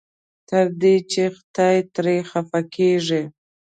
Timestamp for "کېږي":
2.75-3.23